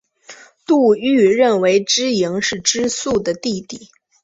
[0.65, 3.91] 杜预认为知盈是知朔的弟弟。